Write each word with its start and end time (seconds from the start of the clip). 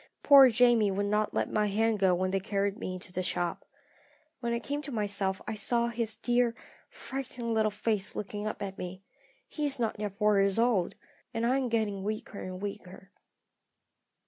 Poor 0.23 0.49
Jamie 0.49 0.89
would 0.89 1.05
not 1.05 1.31
let 1.35 1.51
my 1.51 1.67
hand 1.67 1.99
go 1.99 2.15
when 2.15 2.31
they 2.31 2.39
carried 2.39 2.75
me 2.75 2.95
into 2.95 3.19
a 3.19 3.21
shop. 3.21 3.63
When 4.39 4.51
I 4.51 4.57
came 4.57 4.81
to 4.81 4.91
myself 4.91 5.43
I 5.47 5.53
saw 5.53 5.89
his 5.89 6.15
dear, 6.15 6.55
frightened 6.89 7.53
little 7.53 7.69
face 7.69 8.15
looking 8.15 8.47
up 8.47 8.63
at 8.63 8.79
me. 8.79 9.03
He 9.47 9.63
is 9.67 9.77
not 9.77 9.99
yet 9.99 10.17
four 10.17 10.39
years 10.39 10.57
old 10.57 10.95
and 11.35 11.45
I 11.45 11.57
am 11.59 11.69
getting 11.69 12.01
weaker 12.03 12.41
and 12.41 12.59
weaker. 12.59 13.11